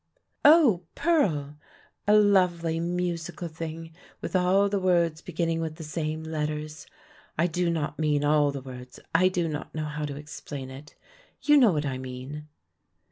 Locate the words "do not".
7.45-7.99, 9.27-9.75